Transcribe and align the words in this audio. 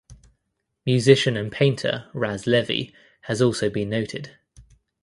Musician 0.83 1.37
and 1.37 1.51
painter 1.51 2.09
Ras 2.11 2.47
Levy 2.47 2.91
has 3.25 3.39
also 3.39 3.69
been 3.69 3.91
noted. 3.91 4.35